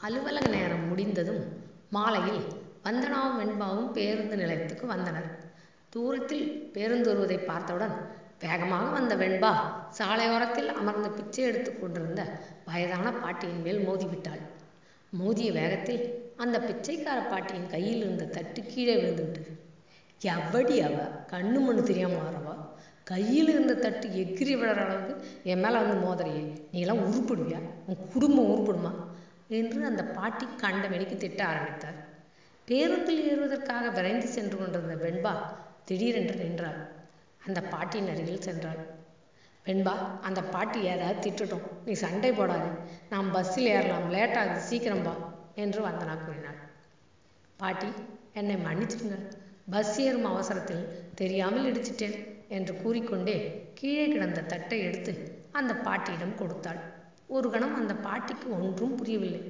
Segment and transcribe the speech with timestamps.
[0.00, 1.42] அலுவலக நேரம் முடிந்ததும்
[1.90, 2.42] மாலையில்
[2.84, 5.28] வந்தனாவும் வெண்பாவும் பேருந்து நிலையத்துக்கு வந்தனர்.
[5.88, 7.94] தூரத்தில் பேருந்து வருவதை பார்த்தவுடன்
[8.40, 9.52] வேகமாக வந்த வெண்பா
[9.98, 12.22] சாலையோரத்தில் அமர்ந்து பிச்சை எடுத்துக் கொண்டிருந்த
[12.64, 14.42] வயதான பாட்டியின் மேல் மோதிவிட்டாள்.
[15.10, 19.52] மோதிய வேகத்தில் அந்த பிச்சைக்கார பாட்டியின் கையில் இருந்த தட்டு கீழே விழுந்து விட்டது
[20.20, 20.96] எவ்வடி அவ?
[21.32, 22.54] கண்ணு மண்ணு தெரியாம வரவா?
[23.04, 26.58] கையில் இருந்த தட்டு எகிரி விழற அளவுக்கு என் மேலே வந்து மோதறையே.
[26.72, 27.60] நீ எல்லாம் உருப்பிடுவியா?
[27.86, 28.92] உன் குடும்பம் உருப்பிடுமா?
[29.48, 31.98] என்று அந்த பாட்டி கண்டமேனிக்கு திட்ட ஆரம்பித்தார்.
[32.68, 35.34] பேருந்தில் ஏறுவதற்காக விரைந்து சென்று கொண்டிருந்த வெண்பா
[35.84, 36.78] திடீரென்று நின்றாள்.
[37.46, 38.80] அந்த பாட்டியின் அருகில் சென்றாள்.
[39.66, 41.66] வெண்பா அந்த பாட்டி ஏதாவது திட்டட்டும்.
[41.84, 42.70] நீ சண்டை போடாது.
[43.10, 44.10] நாம் பஸ்ஸில் ஏறலாம்.
[44.10, 45.14] லேட் ஆகுது சீக்கிரம் வா
[45.54, 46.58] என்று வந்தனா கூறினாள்.
[47.56, 47.88] பாட்டி
[48.32, 49.18] என்னை மன்னிச்சிடுங்க
[49.70, 52.16] பஸ் ஏறும் அவசரத்தில் தெரியாமல் இடிச்சிட்டேன்
[52.48, 53.36] என்று கூறிக்கொண்டே
[53.74, 55.12] கீழே கிடந்த தட்டை எடுத்து
[55.52, 56.80] அந்த பாட்டியிடம் கொடுத்தாள்.
[57.34, 59.42] ஒரு கணம் அந்த பாட்டிக்கு ஒன்றும் புரியவில்லை.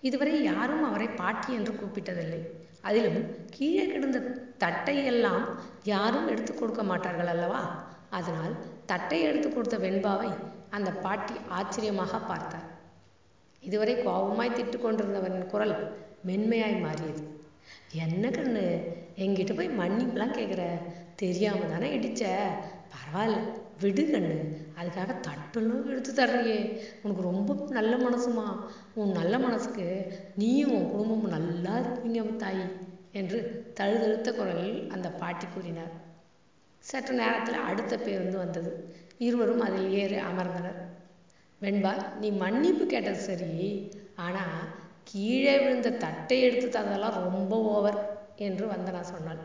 [0.00, 2.40] இதுவரை யாரும் அவரை பாட்டி என்று கூப்பிட்டதில்லை.
[2.80, 3.20] அதிலும்
[3.50, 4.18] கீழே கிடந்த
[4.58, 5.44] தட்டை எல்லாம்
[5.84, 7.62] யாரும் எடுத்து கொடுக்க மாட்டார்கள் அல்லவா?
[8.10, 8.54] அதனால்
[8.86, 10.30] தட்டை எடுத்து கொடுத்த வெண்பாவை
[10.70, 12.68] அந்த பாட்டி ஆச்சரியமாக பார்த்தார்.
[13.62, 15.74] இதுவரை கோபமாய் திட்டு கொண்டிருந்தவரின் குரல்
[16.28, 17.22] மென்மையாய் மாறியது.
[18.04, 18.64] என்ன கண்ணு
[19.24, 20.62] எங்கிட்ட போய் மன்னிப்புலாம் கேட்குற
[21.16, 22.24] தெரியாம தானே இடிச்ச?
[22.94, 23.38] பரவாயில்ல
[23.80, 24.36] விடு கண்ணு.
[24.78, 26.58] அதுக்காக தட்டெல்லாம் எடுத்து தர்றியே
[27.02, 28.46] உனக்கு ரொம்ப நல்ல மனசுமா.
[28.94, 29.86] உன் நல்ல மனசுக்கு
[30.34, 32.66] நீயும் உன் குடும்பமும் நல்லா இருப்பீங்க தாயி
[33.12, 33.38] என்று
[33.74, 35.92] தழுதழுத்த குரலில் அந்த பாட்டி கூறினார்.
[36.78, 38.94] சற்று நேரத்தில் அடுத்த பேருந்து வந்தது.
[39.18, 40.80] இருவரும் அதில் ஏறி அமர்ந்தனர்.
[41.62, 43.52] வெண்பா நீ மன்னிப்பு கேட்டது சரி.
[44.16, 44.58] ஆனால்
[45.04, 47.98] கீழே விழுந்த தட்டை எடுத்து தந்ததெல்லாம் ரொம்ப ஓவர்
[48.36, 49.42] என்று வந்தனா சொன்னாள்.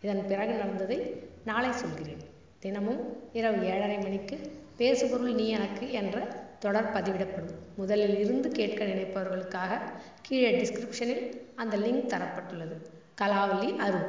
[0.00, 0.98] இதன் பிறகு நடந்ததை
[1.44, 2.22] நாளை சொல்கிறேன்.
[2.64, 3.00] தினமும்
[3.32, 4.36] இரவு ஏழரை மணிக்கு
[4.76, 6.18] பேசுபொருள் நீ எனக்கு என்ற
[6.58, 7.58] தொடர் பதிவிடப்படும்.
[7.76, 9.80] முதலில் இருந்து கேட்க நினைப்பவர்களுக்காக
[10.22, 12.76] கீழே டிஸ்கிரிப்ஷனில் அந்த லிங்க் தரப்பட்டுள்ளது.
[13.20, 14.08] கலாவலி அருண்.